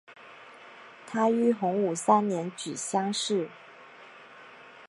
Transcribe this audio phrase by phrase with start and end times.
[1.05, 3.47] 他于洪武三年举乡试。